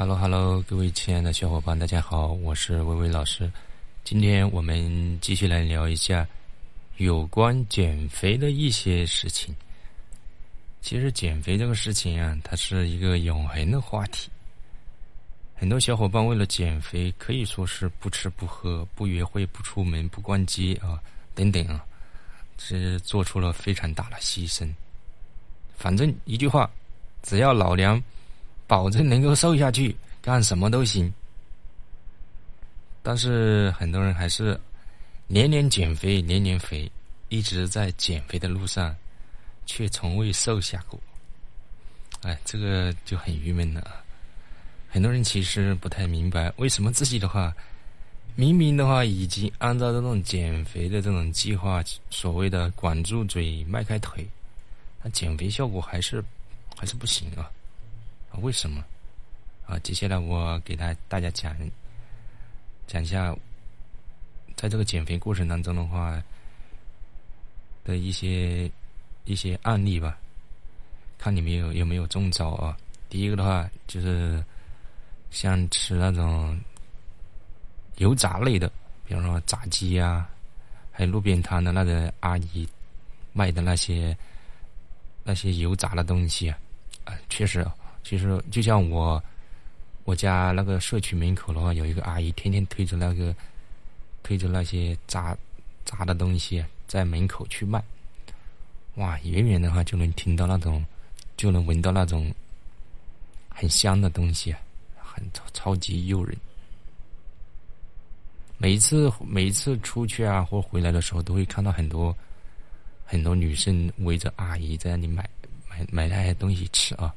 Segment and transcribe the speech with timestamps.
[0.00, 3.52] Hello Hello，各位亲爱的小伙伴，大家好，我是微微老师。
[4.02, 6.26] 今天我们继续来聊一下
[6.96, 9.54] 有关减肥的一些事情。
[10.80, 14.30] 其实减肥这个事情啊，它是一个永恒的话题。
[15.54, 20.98] 很多小伙伴为了减肥，可以说是不吃不喝、不约会、不出门、不逛街啊，
[21.34, 21.84] 等等啊，
[22.56, 24.66] 是做出了非常大的牺牲。
[25.76, 26.70] 反正一句话，
[27.22, 28.02] 只要老娘。
[28.70, 31.12] 保证能够瘦下去，干什么都行。
[33.02, 34.56] 但是很多人还是
[35.26, 36.88] 年年减肥，年年肥，
[37.30, 38.94] 一直在减肥的路上，
[39.66, 41.00] 却从未瘦下过。
[42.22, 44.04] 哎，这个就很郁闷了。
[44.88, 47.52] 很多人其实不太明白，为什么自己的话，
[48.36, 54.24] 明明的话已经按照这种减肥的这种计划，所谓的管住嘴，迈开腿，
[55.02, 56.22] 那减肥效果还是
[56.76, 57.50] 还是不行啊。
[58.38, 58.84] 为什么？
[59.66, 61.54] 啊，接下来我给大大家讲
[62.86, 63.32] 讲一下，
[64.56, 66.20] 在这个减肥过程当中的话
[67.84, 68.70] 的一些
[69.26, 70.18] 一些案例吧，
[71.18, 72.76] 看你们有有没有中招啊？
[73.08, 74.42] 第一个的话就是
[75.30, 76.58] 像吃那种
[77.96, 78.70] 油炸类的，
[79.06, 80.28] 比方说炸鸡呀，
[80.90, 82.68] 还有路边摊的那个阿姨
[83.32, 84.16] 卖的那些
[85.22, 86.58] 那些油炸的东西啊，
[87.04, 87.64] 啊，确实。
[88.02, 89.22] 其实就像我，
[90.04, 93.34] 我家那个社区门口的话，有一个阿姨天天推着那个，
[94.22, 95.36] 推着那些炸
[95.84, 97.82] 炸的东西在门口去卖，
[98.96, 100.84] 哇，远远的话就能听到那种，
[101.36, 102.34] 就能闻到那种
[103.48, 104.54] 很香的东西，
[104.96, 106.36] 很超超级诱人。
[108.58, 112.14] 每一次每一次出去啊或回来的时候，都会看到很多
[113.04, 115.28] 很多女生围着阿姨在那里买
[115.68, 117.14] 买买那些东西吃啊。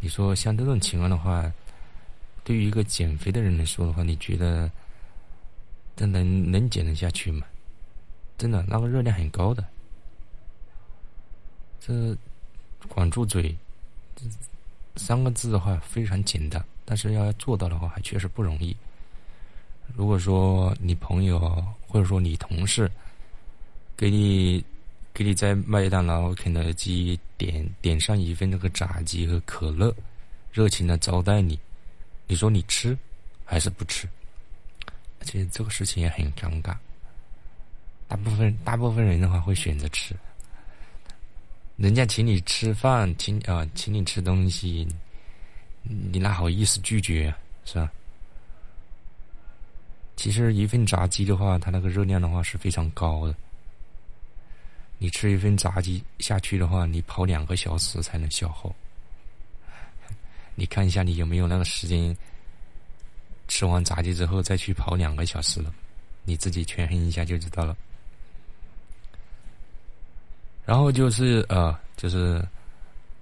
[0.00, 1.52] 你说像这种情况的话，
[2.42, 4.70] 对于一个减肥的人来说的话，你觉得
[5.94, 7.46] 这能能减得下去吗？
[8.38, 9.62] 真的，那个热量很高的。
[11.80, 12.16] 这
[12.88, 13.54] 管住嘴
[14.16, 14.24] 这
[14.96, 18.74] 三个字的话非常简单，但是要做到的话还确实不容易。
[19.94, 21.38] 如果说你朋友
[21.86, 22.90] 或者说你同事
[23.96, 24.64] 给你。
[25.12, 29.94] 给你在麦当劳、肯德基点点上一份那个炸鸡和可乐，
[30.52, 31.58] 热情的招待你，
[32.26, 32.96] 你说你吃
[33.44, 34.08] 还是不吃？
[35.22, 36.76] 其实这个事情也很尴尬。
[38.08, 40.16] 大部分大部分人的话会选择吃，
[41.76, 44.88] 人家请你吃饭，请啊请你吃东西，
[45.82, 47.32] 你哪好意思拒绝
[47.64, 47.90] 是吧？
[50.16, 53.34] 其实一份炸鸡的话，它那个热量的话是非常高的。
[55.02, 58.70] 你吃一份炸鸡下去的话，你跑两个小时才能消耗。
[60.54, 62.14] 你看一下，你有没有那个时间？
[63.48, 65.74] 吃完炸鸡之后再去跑两个小时了，
[66.24, 67.74] 你自己权衡一下就知道了。
[70.66, 72.46] 然后就是呃，就是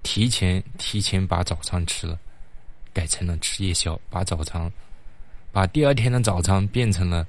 [0.03, 2.19] 提前提前把早餐吃了，
[2.93, 4.71] 改成了吃夜宵，把早餐
[5.53, 7.25] 把第二天的早餐变成了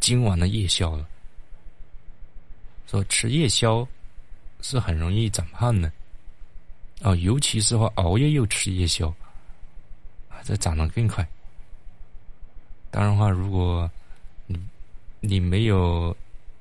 [0.00, 1.06] 今晚的夜宵了。
[2.86, 3.86] 说吃夜宵
[4.60, 5.90] 是很容易长胖的，
[7.00, 9.08] 哦，尤其是话熬夜又吃夜宵，
[10.28, 11.26] 啊，这长得更快。
[12.90, 13.90] 当然话，如果
[14.46, 14.60] 你
[15.20, 16.14] 你没有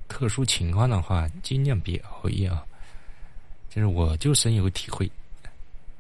[0.08, 2.66] 特殊情况的话，尽量别熬夜啊。
[3.70, 5.10] 就是我就深有体会，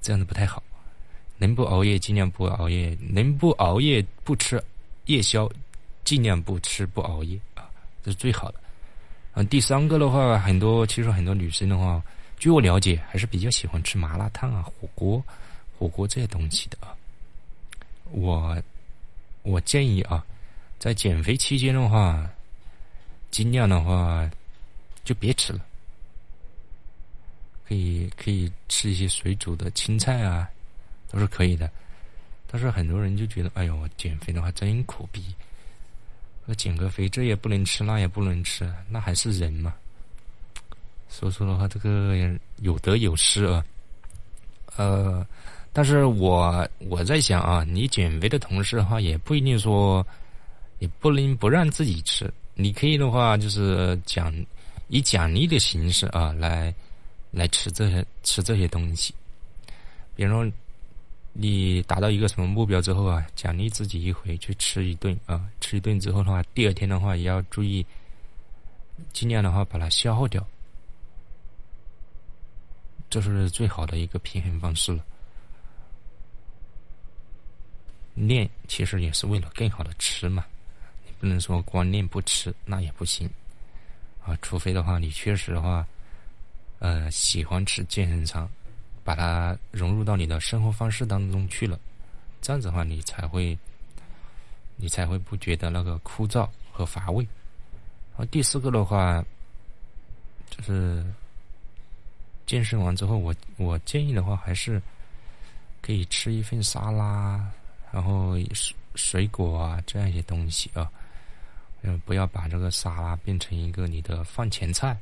[0.01, 0.61] 这样子不太好。
[1.37, 4.61] 能不熬夜尽量不熬夜，能不熬夜不吃
[5.05, 5.49] 夜宵，
[6.03, 7.69] 尽量不吃不熬夜啊，
[8.03, 8.59] 这是最好的。
[9.33, 12.03] 嗯，第三个的话，很多其实很多女生的话，
[12.37, 15.23] 据我了解，还是比较喜欢吃麻辣烫啊、火锅、
[15.77, 16.95] 火锅这些东西的啊。
[18.11, 18.61] 我
[19.43, 20.25] 我建议啊，
[20.79, 22.29] 在减肥期间的话，
[23.29, 24.29] 尽量的话
[25.05, 25.61] 就别吃了，
[27.65, 30.49] 可以可以吃一些水煮的青菜啊，
[31.09, 31.71] 都是可以的。
[32.47, 35.23] 但是很多人就觉得，哎呦，减肥的话真苦逼。
[36.45, 39.73] 那减个肥，这也不能吃，那也不能吃，那还是人嘛？
[41.07, 42.15] 所以说的话，这个
[42.57, 43.63] 有得有失啊。
[44.75, 45.25] 呃，
[45.71, 50.05] 但是我我在想啊，你减肥的同时的话，也不一定说，
[50.79, 52.31] 也不能不让自己吃。
[52.55, 54.33] 你可以的话，就是奖
[54.87, 56.73] 以奖励的形式啊，来
[57.31, 59.13] 来吃这些吃这些东西，
[60.15, 60.51] 比如说。
[61.33, 67.85] 你达到一个什么目标之后啊，奖励自己一回去吃一顿啊，吃一顿之后的话，第二天的话也要注意，
[69.13, 70.45] 尽量的话把它消耗掉，
[73.09, 75.05] 这是最好的一个平衡方式了。
[78.13, 80.45] 练其实也是为了更好的吃嘛，
[81.05, 83.29] 你不能说光练不吃那也不行
[84.21, 85.87] 啊，除非的话你确实的话，
[86.79, 88.47] 呃，喜欢吃健身餐，
[89.03, 91.79] 把它融入到你的生活方式当中去了，
[92.41, 93.57] 这样子的话你才会，
[94.75, 97.23] 你才会不觉得那个枯燥和乏味。
[98.11, 99.23] 然后第四个的话，
[100.49, 101.05] 就是
[102.45, 104.81] 健身完之后，我我建议的话还是
[105.81, 107.49] 可以吃一份沙拉。
[107.91, 110.89] 然后水水果啊，这样一些东西啊，
[111.81, 114.97] 嗯，不要把这个沙拉变成一个你的饭前菜。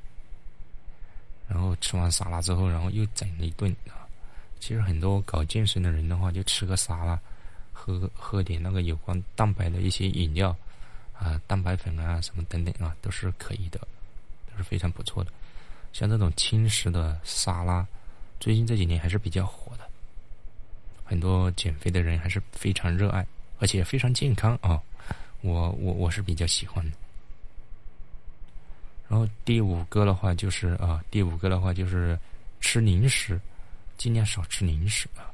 [1.49, 4.07] 然后吃完沙拉之后，然后又整了一顿啊。
[4.59, 7.19] 其实很多搞健身的人的话，就吃个沙拉，
[7.73, 10.55] 喝喝点那个有关蛋白的一些饮料
[11.17, 13.79] 啊，蛋白粉啊什么等等啊，都是可以的，
[14.51, 15.31] 都是非常不错的。
[15.91, 17.87] 像这种轻食的沙拉，
[18.39, 19.83] 最近这几年还是比较火的。
[21.03, 23.25] 很多减肥的人还是非常热爱，
[23.59, 24.79] 而且非常健康啊！
[25.41, 26.97] 我我我是比较喜欢的。
[29.09, 32.17] 然后第五个的话就是啊，第五个的话就是
[32.61, 33.37] 吃零食，
[33.97, 35.27] 尽量少吃零食啊。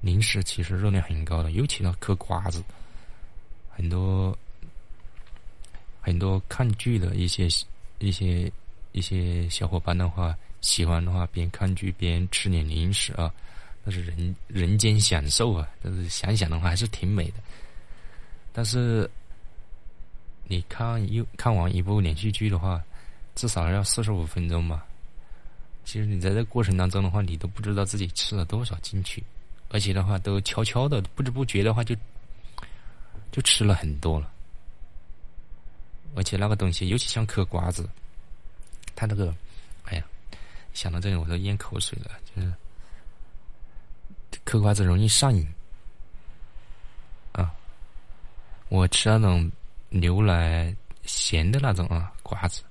[0.00, 2.62] 零食其实热量很高的，尤其那嗑瓜子，
[3.70, 4.36] 很多
[6.00, 7.48] 很多看剧的一些
[8.00, 8.52] 一些
[8.92, 10.36] 一些小伙伴的话。
[10.62, 13.32] 喜欢的话，边看剧边吃点零食啊，
[13.84, 15.68] 那是人人间享受啊！
[15.80, 17.34] 但是想想的话，还是挺美的。
[18.52, 19.08] 但是
[20.48, 22.82] 你看一看完一部连续剧的话，
[23.34, 24.86] 至少要四十五分钟吧。
[25.84, 29.22] 其实你在这过程当中的话，你都不知道自己吃了多少进去，
[29.70, 31.94] 而且的话都悄悄的，不知不觉的话就
[33.30, 34.32] 就吃了很多了。
[36.14, 37.88] 而且那个东西，尤其像嗑瓜子，
[38.94, 39.34] 它那个。
[39.84, 40.04] 哎呀
[40.74, 42.52] 想到这里我都咽口水了，就是
[44.44, 45.46] 嗑瓜子容易上瘾
[47.32, 47.54] 啊！
[48.68, 49.48] 我吃那种
[49.88, 50.74] 牛奶
[51.04, 52.62] 咸的那种啊瓜子，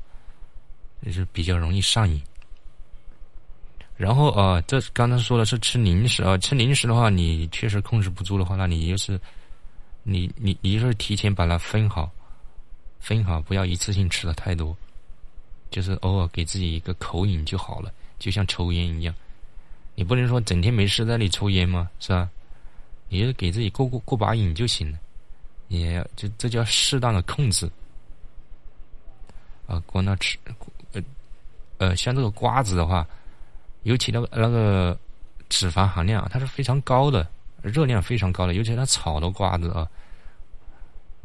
[1.05, 2.21] 就是比较容易上瘾。
[3.97, 9.19] 然后啊，这刚才说的是吃零食啊，吃零食的话，你确实控制不住的话，那你就是
[10.03, 12.11] 你你你就是提前把它分好，
[12.99, 14.75] 分好，不要一次性吃的太多。
[15.71, 19.13] 就是偶尔给自己一个口瘾就好了，就像抽烟一样，
[19.95, 21.89] 你不能说整天没事在那里抽烟吗？
[21.99, 22.29] 是吧？
[23.09, 24.97] 你就给自己过过过把瘾就行了，
[25.67, 27.69] 也就这叫适当的控制。
[29.67, 30.37] 啊，光那吃，
[30.91, 31.01] 呃
[31.79, 33.07] 呃，像这个瓜子的话，
[33.81, 34.95] 尤其那个那个
[35.49, 37.27] 脂肪含量，它是非常高的，
[37.63, 39.89] 热量非常高的，尤其它炒的瓜子啊，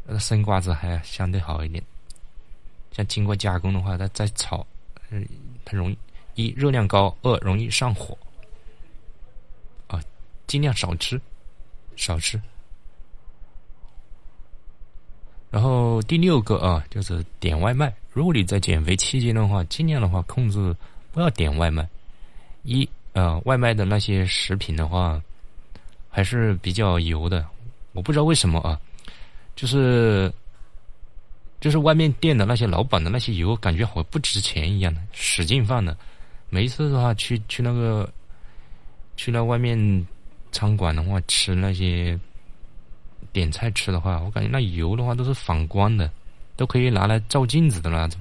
[0.07, 1.83] 那生瓜子还相对好一点。
[2.91, 4.65] 像经过加工的话，它再炒，
[5.63, 5.97] 它容易
[6.33, 8.17] 一热量高，二容易上火，
[9.87, 10.01] 啊，
[10.47, 11.21] 尽量少吃，
[11.95, 12.41] 少吃。
[15.51, 17.93] 然后第六个啊，就是点外卖。
[18.11, 20.75] 如果你在减肥期间的话，尽量的话控制
[21.11, 21.87] 不要点外卖。
[22.63, 25.21] 一呃，外卖的那些食品的话，
[26.09, 27.45] 还是比较油的。
[27.93, 28.79] 我不知道为什么啊，
[29.55, 30.33] 就是。
[31.59, 35.95] 就是外面店的那些老板的那些油，感觉好不值钱一样的，使劲放的。
[36.49, 38.11] 每一次的话，去去那个，
[39.15, 40.07] 去那外面
[40.51, 42.19] 餐馆的话，吃那些
[43.31, 46.11] 点菜吃的话，我感觉那油的话都是反光的，
[46.55, 48.19] 都可以拿来照镜子的那种。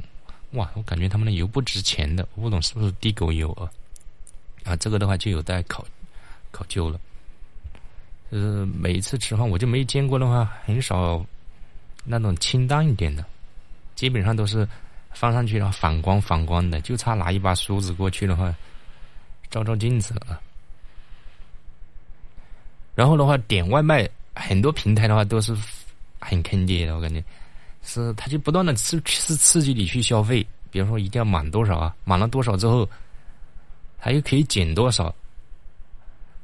[0.53, 3.71] 哇，我感觉他们的油不值钱的，我不懂是不是地沟油啊？
[4.65, 5.85] 啊，这个的话就有待考
[6.51, 7.01] 考究了。
[8.31, 11.25] 呃，每一次吃饭我就没见过的话，很少。
[12.03, 13.23] 那种清淡一点的，
[13.95, 14.67] 基本上都是
[15.13, 18.53] 放上去然后反光反光的，就差拿一把梳子过去的话，
[19.51, 20.41] 照照镜子了。
[22.95, 24.09] 然后的话，点外卖
[24.41, 25.57] 很多平台的话都是
[26.19, 27.23] 很坑爹的，我感觉
[27.83, 32.89] 是他就不断的刺刺刺激你去消费，比如说一定要满多少啊，满了多少之后，
[33.99, 35.15] 他又可以减多少。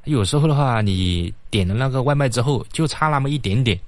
[0.04, 3.78] 有时候的话，你点了那个外卖之后，就差那么一点点。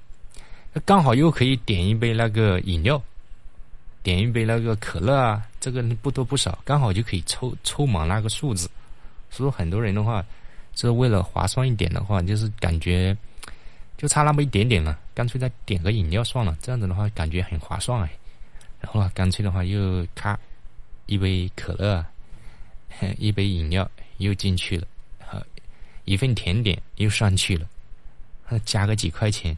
[0.85, 3.01] 刚好又可以点一杯那个饮料，
[4.03, 8.69] 点一杯那个可乐啊，这个不多不少，刚好就可以凑凑满那个数字。
[9.29, 10.23] 所以很多人的话，
[10.75, 13.15] 是为了划算一点的话，就是感觉
[13.99, 16.57] 就差那么一点点了，干脆再点个饮料算了。
[16.61, 18.09] 这样子的话，感觉很划算哎。
[18.79, 20.39] 然后啊，干脆的话又咔
[21.05, 22.05] 一杯可乐，
[23.19, 24.87] 一杯饮料又进去了，
[26.05, 27.67] 一份甜点又上去了，
[28.63, 29.57] 加个几块钱。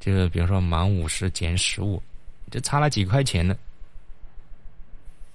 [0.00, 2.02] 就比如说满五十减十五，
[2.50, 3.56] 就差了几块钱呢？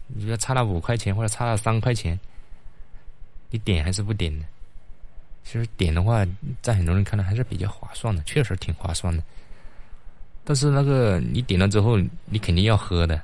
[0.07, 2.19] 你说差了五块钱或者差了三块钱，
[3.51, 4.45] 你点还是不点呢？
[5.43, 6.25] 其实点的话，
[6.62, 9.24] 在很多人看来还是比较划算的，确实挺划算的。
[10.43, 13.21] 但是那个你点了之后，你肯定要喝的。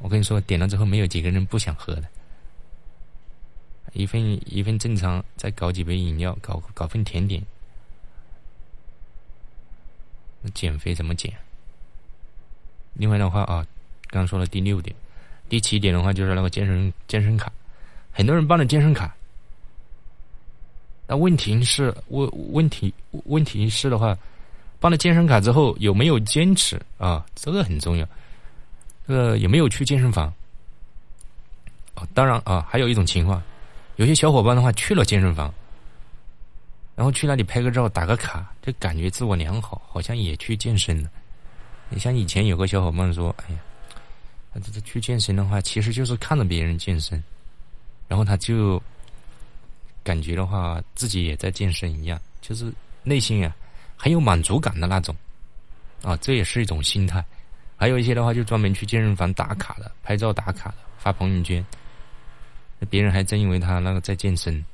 [0.00, 2.04] 我跟你说，点了之后没有几个人不想喝的。
[3.92, 4.20] 一份
[4.54, 7.42] 一份正常，再搞几杯饮料，搞搞份甜点。
[10.54, 11.32] 减肥怎么减？
[12.94, 13.66] 另外的话啊，
[14.08, 14.94] 刚刚说了第六点，
[15.48, 17.52] 第七点的话就是那个健身健身卡，
[18.12, 19.16] 很多人办了健身卡，
[21.10, 22.92] 那问题是问问题
[23.24, 24.16] 问题是的话，
[24.78, 27.24] 办了健身卡之后有没有坚持啊？
[27.34, 28.06] 这个很重要。
[29.06, 30.30] 这个有没有去健身房？
[31.94, 33.42] 哦，当然啊，还有一种情况，
[33.96, 35.52] 有些小伙伴的话去了健身房，
[36.94, 41.08] 然后去那里拍个照、打个卡，就感觉自我良好，好像也去健身了。
[41.88, 43.60] 你像以前有个小伙伴说：“哎呀，
[44.52, 47.24] 他这去健身的话，其实就是看着别人健身，
[48.08, 48.80] 然后他就
[50.04, 53.54] 感觉的话自己也在健身一样，就是内心啊
[53.96, 55.14] 很有满足感的那种。
[56.02, 57.24] 啊，这也是一种心态。”
[57.80, 61.64] 还有一些的话，就专门去健身房打卡的，拍照打卡的，发朋友圈。
[62.90, 64.64] 别人还真以为他那个在健身，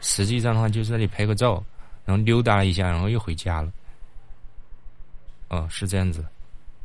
[0.00, 1.64] 实际上的话就是那里拍个照，
[2.04, 3.72] 然后溜达了一下，然后又回家了。
[5.48, 6.24] 哦，是这样子，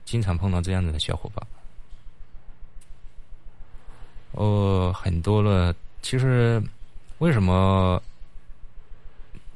[0.05, 1.47] 经常碰到这样子的小伙伴。
[4.31, 5.73] 哦，很多了。
[6.01, 6.61] 其实，
[7.19, 8.01] 为什么？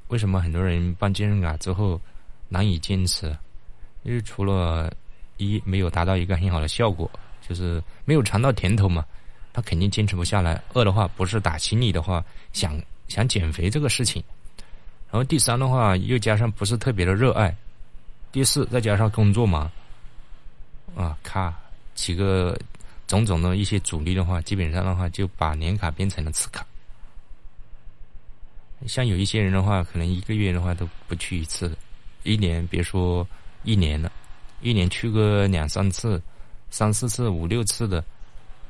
[0.10, 2.00] 为什么很多人办健身卡之后
[2.48, 3.36] 难以坚持？
[4.04, 4.90] 因为除了。
[5.38, 7.10] 一没有达到一个很好的效果，
[7.46, 9.04] 就是没有尝到甜头嘛，
[9.52, 10.62] 他肯定坚持不下来。
[10.74, 14.24] 二的话不是打心里的话想想减肥这个事情，
[15.12, 17.54] 然后第三的话又加上不是特别的热爱，
[18.32, 19.72] 第四再加上工作嘛，
[20.96, 21.52] 啊，卡
[21.96, 22.56] 几个
[23.08, 26.64] 种种的一些阻力的话，基本上的话就把年卡变成了次卡。
[28.88, 31.76] 像有一些人的话，可能一个月的话都不去一次，
[32.24, 33.28] 一年别说
[33.64, 34.12] 一年了。
[34.62, 36.22] 一年去个两三次、
[36.70, 38.04] 三四次、五六次的，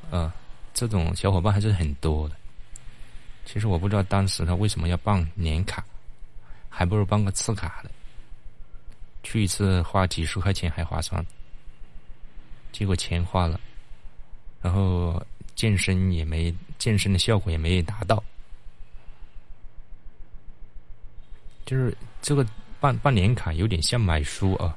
[0.09, 0.33] 啊，
[0.73, 2.35] 这种小伙伴还是很多的。
[3.45, 5.85] 其实我不知道当时他为什么要办年卡，
[6.69, 7.91] 还不如办个次卡的，
[9.21, 11.23] 去一次花几十块钱还划算。
[12.71, 13.59] 结果钱花了，
[14.61, 18.23] 然后健身也没健身的效果也没达到，
[21.65, 22.45] 就是这个
[22.79, 24.75] 办办年卡有点像买书啊。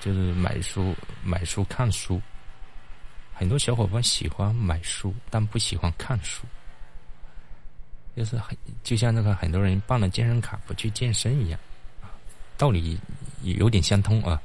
[0.00, 2.20] 就是买书、买书、看书，
[3.32, 6.44] 很多小伙伴喜欢买书，但不喜欢看书。
[8.16, 11.60] 就是很就像那个很多人办了健身卡不去健身一样，
[12.58, 12.98] 道理
[13.42, 14.42] 有点相通啊。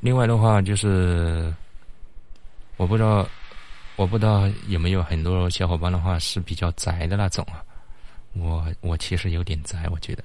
[0.00, 1.54] 另外的话，就是
[2.76, 3.24] 我不知道，
[3.96, 7.64] 我不知道有没有很多小伙伴的话是比较宅的那种啊。
[8.32, 10.24] 我我其实有点宅，我觉得，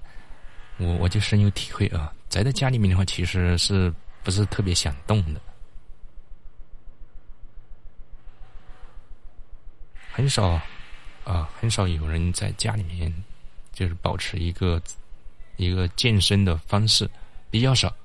[0.78, 2.12] 我我就深有体会啊。
[2.28, 5.40] 宅在家里面的话，其实是不是特别想动的，
[10.12, 10.60] 很少
[11.24, 13.14] 啊，很少有人在家里面
[13.72, 14.82] 就是保持一个
[15.58, 17.08] 一个健身的方式，
[17.52, 17.96] 比较少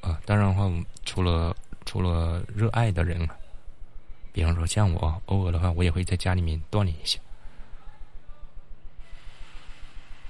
[0.00, 0.20] 啊。
[0.26, 0.68] 当然的话，
[1.04, 3.36] 除了除了热爱的人啊，
[4.36, 7.18] 比方说像我，偶尔的话，我也会在家里面锻炼一下。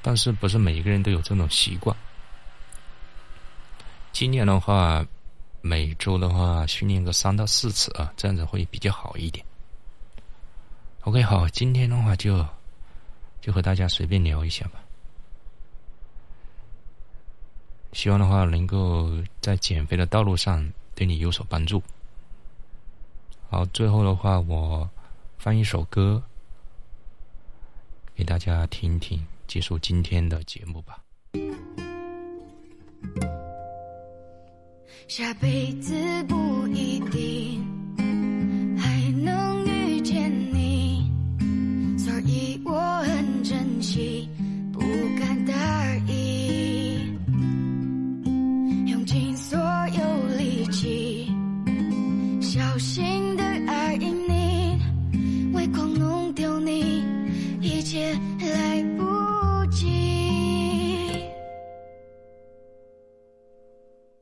[0.01, 1.97] 但是不是每一个人都有这种习惯。
[4.13, 5.05] 今年的话，
[5.61, 9.45] 每周的话训练个三到四次啊，这样子会比较好一点。
[11.01, 12.47] OK，好，今天的话就
[13.41, 14.81] 就和大家随便聊一下吧。
[17.93, 19.11] 希望的话能够
[19.41, 21.83] 在减肥的道路上对你有所帮助。
[23.49, 24.89] 好，最后的话我
[25.39, 26.23] 放一首歌
[28.15, 29.25] 给大家听听。
[29.47, 30.99] 结束今天的节目吧。
[35.07, 37.65] 下辈子不一定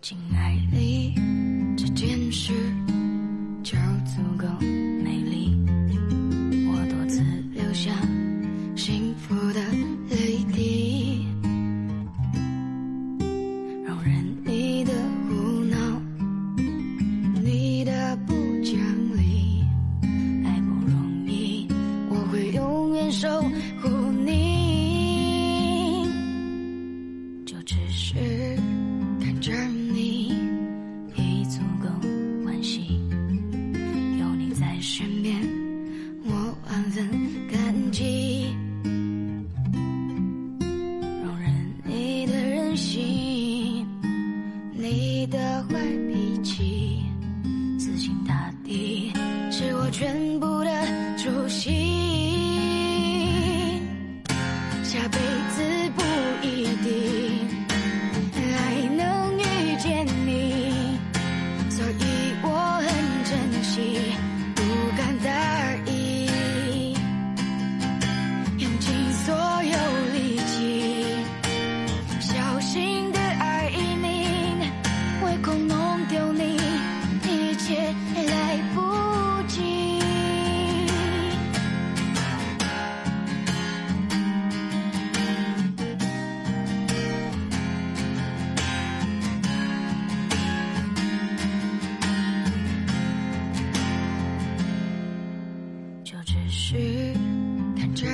[0.05, 0.94] 亲爱里，
[96.25, 96.75] 只是
[97.77, 98.07] 看着